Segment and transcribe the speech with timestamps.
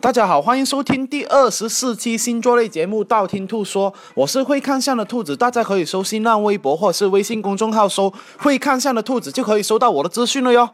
[0.00, 10.70] 大家好，欢迎收听第二十四期星座类节目《道听途说》，我是会看相的兔子，大家可以搜新浪微博或者是微信公众号搜“会看相的兔子”，就可以收到我的资讯了哟。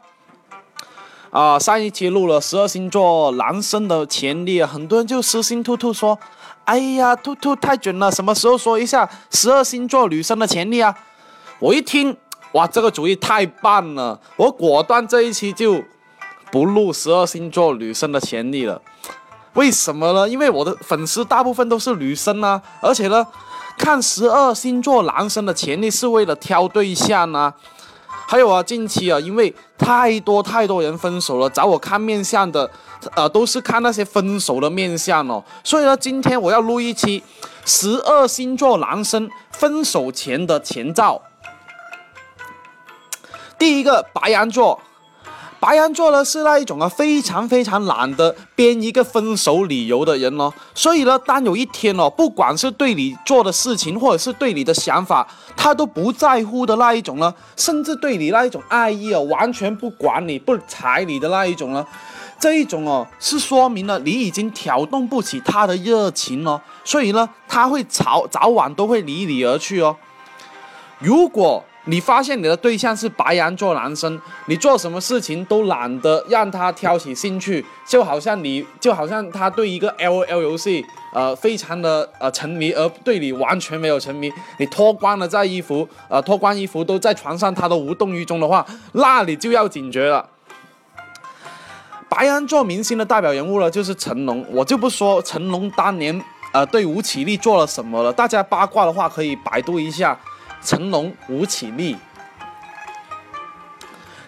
[1.31, 6.19] 啊，上一期录了十二星座男生的潜力，很多人就私信兔兔说
[6.65, 10.95] ：“哎呀，兔兔太准了，什么时候说一下十二星座女生的潜力啊？”
[11.57, 12.15] 我一听，
[12.51, 15.83] 哇，这个主意太棒了，我果断这一期就
[16.51, 18.81] 不录十二星座女生的潜力了。
[19.53, 20.27] 为什么呢？
[20.27, 23.25] 因为我的粉丝大部分都是女生啊，而且呢，
[23.77, 27.53] 看十二星座男生的潜力是为了挑对象啊。
[28.27, 32.69] 还有啊，近期啊，因为太多太多人分手了，找我看面相的，
[33.15, 35.43] 呃，都是看那些分手的面相哦。
[35.63, 37.23] 所以呢，今天我要录一期
[37.63, 41.21] 十二星座男生分手前的前兆。
[43.57, 44.81] 第一个，白羊座。
[45.65, 61.83] 白羊座呢是那一种啊非常非常懒得编一个分手理由的人哦，所以呢，当有一天哦，不管是对你做的事情，或者是对你的想法，他都不在乎的那一种呢，甚至对你那一种爱意哦，完全不管你不睬你的那一种呢，
[62.39, 69.95] 这一种哦，是说明了你已经挑动不起他的热情哦，所以呢，他会早早晚都会离你而去哦，
[70.99, 71.63] 如果。
[71.87, 80.83] 你发现你的对象是白羊座男生，你做什么事情都懒得让他挑起兴趣，就好像你就好像他对一个 L O L 游戏，
[81.13, 84.31] 呃，非常的呃沉迷，而对你完全没有沉迷。
[84.57, 90.27] 你脱光了在衣服，呃，脱光衣服都在床上，他都无动于衷的话，那你就要警觉了。
[92.09, 96.19] 白羊座明星的代表人物呢，就是成龙，我就不说成龙当年
[96.51, 100.17] 呃对吴绮莉做了什么了，大家八卦的话可以百度一下。
[100.65, 101.95] 成龙、吴绮莉。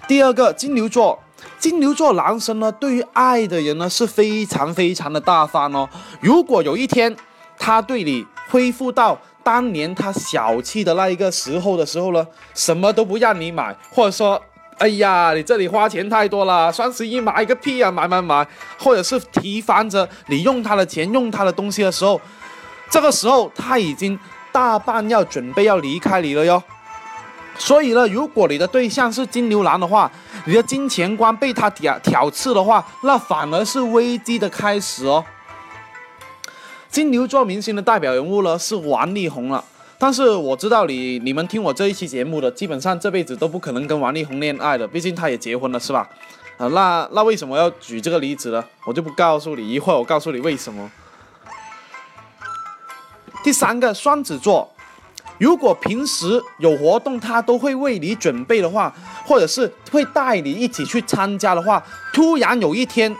[0.08, 1.20] 第二个金牛座，
[1.60, 5.90] 金牛座男生呢，对于爱的人呢是非常非常的大方哦。
[6.22, 7.14] 如果有一天
[7.58, 14.42] 他对你恢复到当年他小气的那一个时候的时候呢，什么都不让你买，或者说，
[14.78, 18.48] 哎呀，你这里花钱太多了，双十一买个屁啊，买买买，
[18.78, 22.22] 或者是提防着你用他的钱、用他的东西的时候，
[22.90, 24.18] 这个时候他已经。
[24.58, 26.64] 大半要准备要离开你了哟，
[27.60, 30.12] 所以呢，如果你的对象是金牛男的话，
[30.48, 35.24] 你的金钱观被他挑挑刺的话，那反而是危机的开始哦。
[36.90, 39.64] 金牛座明星的代表人物呢是王力宏了，
[40.00, 46.10] 但是我知道你你们听我这一期节目的，基本上这辈子都不可能跟王力宏恋爱的，毕竟他也结婚了，是吧？
[46.58, 48.66] 啊，那那为什么要举这个例子呢？
[48.86, 50.90] 我就不告诉你，一会儿我告诉你为什么。
[53.48, 54.70] 第三个双子座，
[55.38, 58.94] 如果平时有活动他都会为你准备的话，
[59.26, 61.82] 或者是会带你一起去参加的话，
[62.12, 63.16] 突然有一天，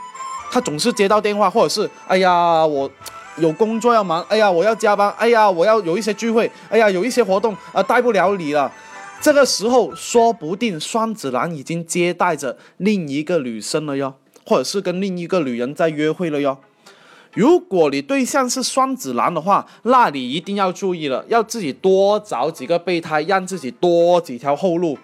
[0.52, 2.92] 他总是接到电话，或者是哎呀我
[3.38, 8.70] 有工作要忙，哎呀我要加班，哎呀我要有一些聚会，哎呀有一些活动啊带不了你了，
[9.22, 14.16] 这个时候说不定双子男已经接待着另一个女生了哟，
[14.46, 16.58] 或者是跟另一个女人在约会了哟。
[17.38, 24.98] 如果你对象是双子男的话，那你一定要注意了，要自己多找几个备胎，让自己多几条后路。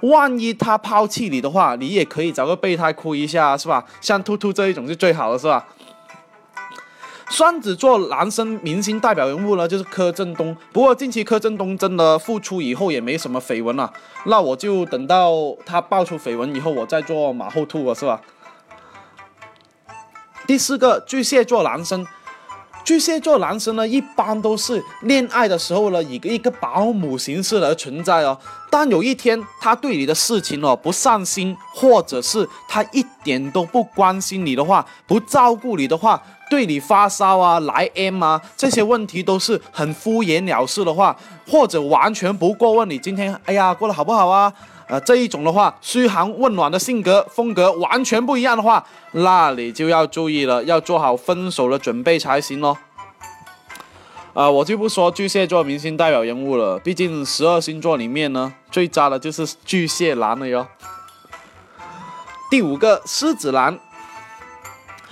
[0.00, 3.84] 万一他抛弃你的话，你也可以找个备胎哭一下，是吧？
[4.00, 5.66] 像兔兔这一种是最好的，是吧？
[7.28, 10.56] 双子座男生明星代表人物呢，就是柯震东。
[10.72, 13.92] 不过近期柯震东真的复出以后也没什么绯闻了，
[14.24, 15.34] 那我就等到
[15.66, 18.18] 他爆出绯闻以后，我再做马后兔了，是吧？
[20.46, 22.06] 第四个巨蟹座男生，
[22.84, 28.38] 巨蟹座男生呢，一般都是恋爱的时候呢，以一个保姆形式而存在哦。
[28.70, 41.16] 当有一天他对你的事情哦不上心，或者是他一点都不关心你的话，不照顾你的话，对你发烧啊、来 M 啊这些问题都是很敷衍了事的话，
[41.48, 44.52] 或者完全不过问你今天哎呀过得好不好啊？
[44.88, 52.76] 呃，这一种的话，嘘寒问暖的性格风格完全不一样的话，那你就要注意了，要做好分手的准备才行哦。
[54.34, 60.66] 啊，我就不说巨蟹座明星代表人物了，毕竟十二星座里面呢，最渣的就是巨蟹男了哟。
[62.50, 63.78] 第五个狮子男。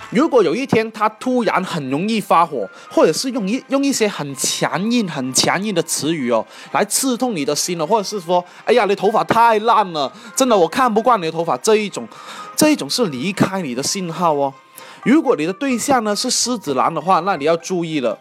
[0.09, 12.07] 如果有一天他突然很容易发火，或者是用一用一些很强硬、很强硬的词语哦，来刺痛你的心了，或者是说，哎呀，你头发太烂了，真的我看不惯你的头发，这一种，
[12.55, 14.53] 这一种是离开你的信号哦。
[15.03, 18.17] 如果你的对象呢是狮子男的话，那你要注意了。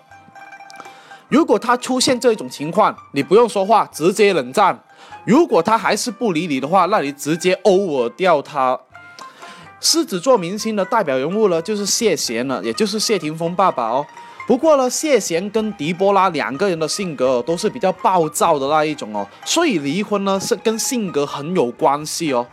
[1.29, 4.83] 如果他出现这种情况，你不用说话，直接冷战。
[5.25, 8.79] 如果他还是不理你的话，那你直接 over 掉他。
[9.83, 14.07] 狮子座明星的代表人物呢，就是谢贤了，也就是谢霆锋爸爸哦。
[14.47, 22.47] 不过呢，谢贤跟狄波拉两个人的性格都是比较暴躁的那一种哦，所以离婚呢是跟性格很有关系哦。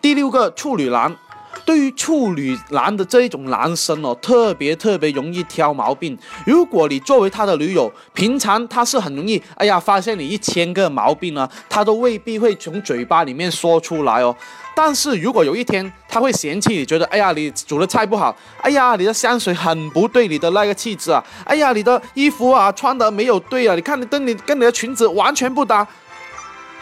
[0.00, 1.16] 第六个处女男。
[1.64, 6.16] 对于处女男的这一种男生哦，特别特别容易挑毛病。
[6.44, 14.34] 如果你作为他的女友，平常他是很容易，哎呀，发现你一千个毛病呢，他都未必会从嘴巴里面说出来哦。
[14.76, 25.86] 但是如果有一天他会嫌弃你，觉得，哎呀，你煮的菜不好，哎呀，你的香水很不对你的那个气质啊，哎呀，你的衣服啊穿的没有对啊，你看你跟你跟你的裙子完全不搭。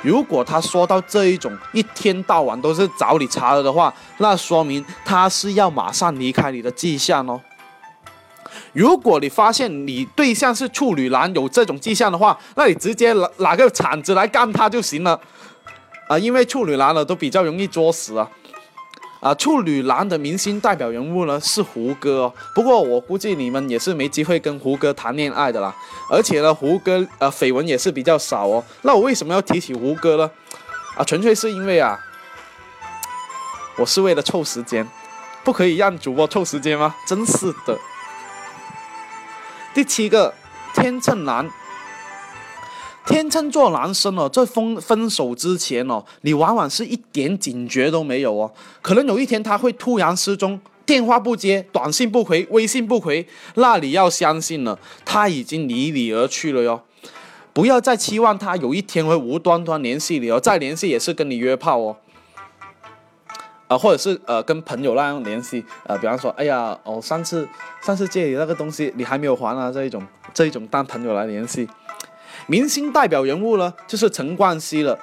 [0.03, 7.41] 如果他说到这一种一天到晚都是找你茬的话，那说明他是要马上离开你的迹象哦。
[8.73, 15.19] 如果你发现你对象是处女男有这种迹象的话，那你直接拿拿个铲子来干他就行了，
[16.09, 18.29] 啊，因为处女男呢都比较容易作死啊。
[19.23, 25.73] 啊，处女男的明星代表人物呢是胡歌，不过我估计你们也是没机会跟胡歌谈恋爱的啦。
[26.11, 28.65] 而且呢，胡歌呃绯闻也是比较少哦。
[28.83, 30.29] 那我为什么要提起胡歌呢？
[30.97, 31.97] 啊，纯粹是因为啊，
[33.77, 34.85] 我是为了凑时间，
[35.45, 36.97] 不可以让主播凑时间吗？
[37.07, 37.79] 真是的。
[39.73, 40.35] 第七个，
[40.75, 41.49] 天秤男。
[43.05, 48.53] 天秤座男生哦，在分分手之前哦，你往往是一点警觉都没有哦。
[48.81, 53.27] 可能有一天他会突然失踪，电话不接，短信不回，微信不回，
[53.57, 56.81] 那你要相信了，他已经离你而去了哟。
[57.53, 61.97] 不要再期望他有一天会无端端联系你哦，再联系也是跟你约炮哦。
[63.67, 67.49] 啊，或者是呃跟朋友那样联系，呃，比方说，哎呀，哦，上次
[67.83, 71.69] 上次借你那个东西你还没有还啊，这一种这一种当朋友来联系。
[72.47, 74.99] 明星代表人物呢，就是陈冠希了。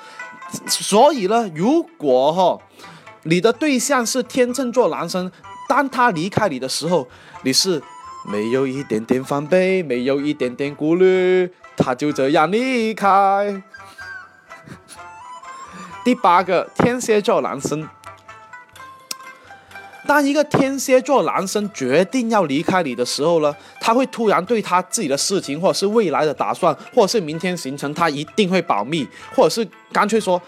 [0.68, 2.58] 所以呢，如果哈，
[3.24, 5.32] 你的对象是天秤座男生，
[5.68, 7.08] 当他离开你的时候，
[7.44, 7.82] 你是
[8.28, 13.62] 没有一点点防备，没有一点点顾虑，他就这样离开。
[16.04, 17.88] 第八个，天蝎座男生。
[20.10, 30.42] 当一个天蝎座男生决定要离开你的时候呢，他会突然对他自己的事情，或者是未来的打算，或者是明天行程，他一定会保密，或者是干脆说，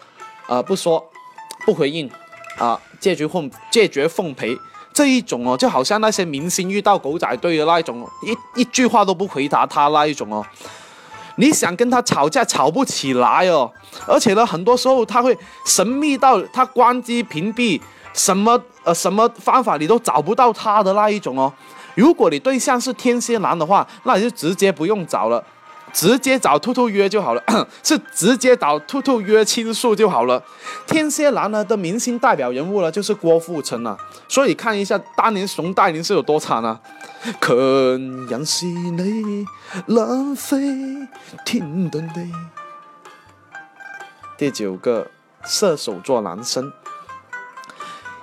[0.47, 1.07] 呃，不说，
[1.63, 2.09] 不回应，
[2.57, 4.57] 啊，拒绝奉拒绝奉陪
[4.91, 10.43] 这一种哦，就好像那些明星遇到狗仔队的那一种，一一句话都不回答他那一种哦，
[11.35, 13.71] 你想跟他吵架吵不起来哦，
[14.07, 15.37] 而且呢，很多时候他会
[15.67, 17.79] 神秘到他关机屏蔽。
[18.13, 21.51] 什么呃什么方法你都找不到他的那一种哦。
[21.95, 25.43] 如果你对象是天蝎男的话，那你就直接不用找了，
[25.91, 27.43] 直接找兔兔约就好了，
[27.83, 30.41] 是直接找兔兔约倾诉就好了。
[30.87, 33.97] 天蝎男呢的明星代表人物呢就是郭富城啊，
[34.27, 36.79] 所以看一下当年熊黛林是有多惨啊。
[37.39, 39.45] 可能是你
[39.87, 40.57] 浪费
[41.45, 42.31] 天的地。
[44.37, 45.05] 第九个
[45.43, 46.71] 射手座男生。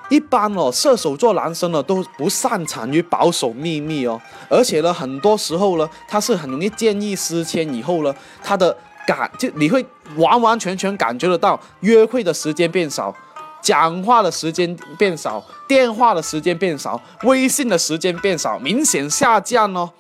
[0.09, 8.75] 一般哦，射手座男生呢都不擅长于保守秘密哦，而且呢，很多时候呢，他是很容易见异思迁，以后呢，他的
[9.07, 9.85] 感就你会
[10.17, 13.15] 完完全全感觉得到，约会的时间变少，
[13.61, 19.91] 讲话的时间变少，电话的时间变少，微信的时间变少，明显下降哦，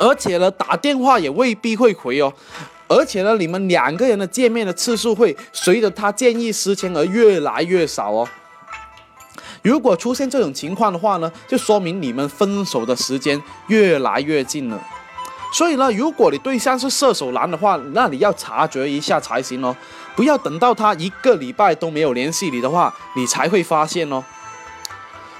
[0.00, 2.32] 而且呢，打电话也未必会回哦，
[2.88, 8.28] 而且呢，你们两个人的见面的次数会随着他见异思迁而越来越少哦。
[9.62, 14.80] 如果出现这种情况的话呢，就说明你们分手的时间越来越近了。
[15.54, 19.76] 所以呢，如果你对象是射手男的话，那你要察觉一下才行哦，
[20.16, 24.24] 不要等到他一个礼拜都没有联系你的话，你才会发现哦。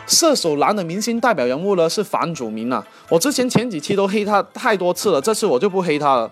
[0.06, 6.30] 射手男的明星代表人物呢是房祖名啊，我之前前几期都黑他太多次了，这次我就不黑他了。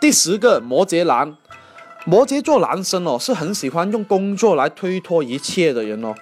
[0.00, 1.36] 第十个摩羯男。
[2.08, 6.14] 摩羯座男生哦，是很喜欢用工作来推脱一切的人哦。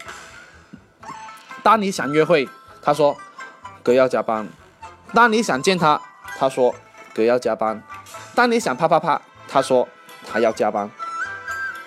[1.62, 2.48] 当你想约会，
[2.80, 3.14] 他说
[3.82, 4.46] 哥要加班；
[5.12, 6.00] 当你想见他，
[6.38, 6.74] 他说
[7.12, 7.76] 哥要加班；
[8.34, 9.86] 当你想啪啪啪，他说
[10.26, 10.90] 他要加班。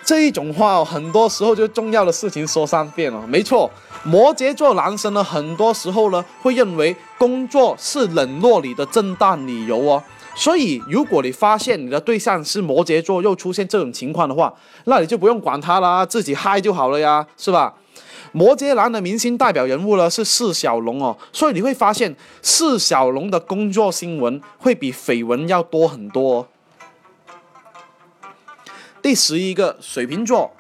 [0.06, 3.25] 这一种话哦，很多时候就重要的事情说三遍了。
[3.25, 3.70] 没错，
[4.04, 10.04] 摩羯座男生呢，很多时候呢会认为工作是冷落你的正当理由哦。
[10.38, 14.53] 所以，如果你发现你的对象是摩羯座，又出现这种情况的话，
[14.86, 17.74] 那你就不用管他啦，自己嗨就好了呀，是吧？
[18.34, 26.48] 摩羯男的明星代表人物呢是释小龙哦，所以你会发现释小龙的工作新闻会比绯闻要多很多。
[29.01, 30.51] 第十一个水瓶座，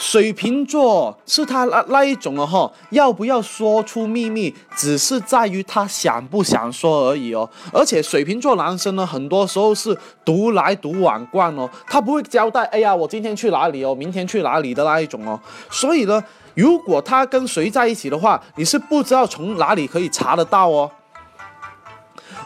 [0.00, 7.46] 水瓶座是他那那一种了哈，要不要说出秘密，只是在于他想不想说而已哦。
[7.70, 15.38] 而且水瓶座男生呢，很多时候是独来独往惯哦，他不会交代，哎呀，我今天去哪里哦，明天去哪里的那一种哦。
[15.70, 20.90] 所以呢，如果他跟谁在一起的话，你是不知道从哪里可以查得到哦。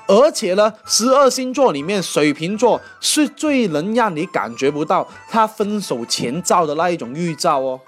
[0.06, 7.80] 而且呢，十二星座里面，水瓶座是最能让你感觉不到他分手前兆的那一种预兆哦。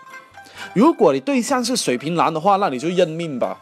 [0.74, 3.58] 如果你对象是水瓶男的话，那你就认命吧。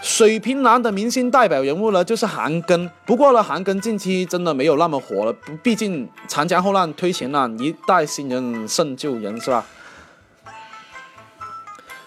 [0.00, 2.88] 水瓶男的明星代表人物呢，就是韩庚。
[3.04, 9.64] 不过呢，韩庚近期真的没有那么火了，毕竟长江后浪推前浪，一代新人胜旧人，是吧？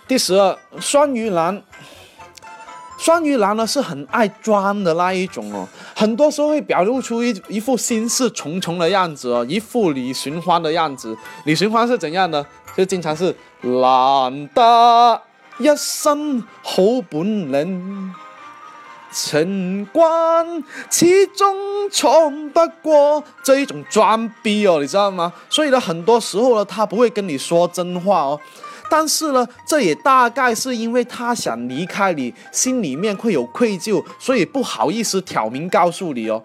[0.08, 1.62] 第十二，双鱼男。
[2.98, 11.16] 双鱼男呢是很爱装的那一种哦，很多时候会表露出一一副心事重重的样子哦，一副李寻欢的样子。
[11.46, 12.46] 李寻欢是怎样的？
[12.76, 15.22] 就经常是懒得
[15.58, 18.14] 一身好本领，
[19.12, 25.34] 情关始终闯不过这一种装逼哦，你知道吗？
[25.50, 28.40] 所以呢，很多时候呢，他不会跟你说真话哦。
[28.90, 36.42] 但是呢，这也大概是因为他想离开你，心里面会有愧疚，所以不好意思挑明告诉你哦。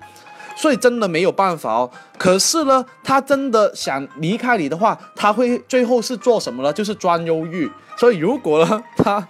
[0.55, 1.91] 所以真的没有办法哦。
[2.19, 6.73] 可是呢，他真的想离开你的话，他会最后是做什么呢？
[6.73, 7.71] 就是装忧郁。
[7.97, 9.27] 所以如果呢，他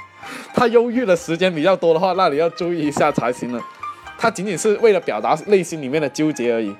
[0.53, 3.61] 他忧郁的时间比较多的话，那你要注意一下才行了。
[4.19, 6.75] 他仅仅是为了表达内心里面的纠结而已。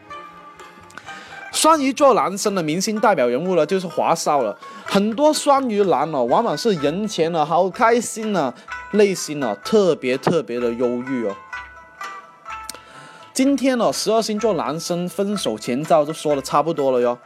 [1.53, 4.57] 双鱼座男生的明星代表人物呢，就是华少了。
[4.85, 8.53] 很多双鱼男哦，往往是人前呢好开心呢，
[8.93, 11.37] 内心呢特别特别的忧郁哦。
[13.35, 17.17] 今天呢，十二星座男生分手前兆就说的差不多了哟。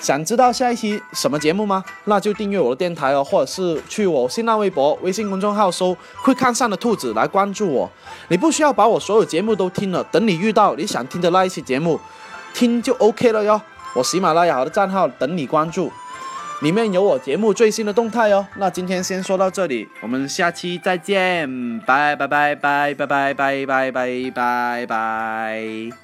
[0.00, 1.82] 想知道下一期什么节目吗？
[2.04, 7.90] 那就订阅我的电台哦，或者是去我新浪微博、微信公众号搜“会看上的兔子”来关注我。
[8.28, 11.98] 你不需要把我所有节目都听了，等你遇到你想听的那一期节目。
[12.54, 13.60] 听就 OK 了哟，
[13.94, 15.92] 我喜马拉雅的账号等你关注，
[16.62, 18.46] 里面有我节目最新的动态哟。
[18.56, 26.03] 那今天先说到这里，我们下期再见，拜拜拜拜拜拜拜拜拜拜拜。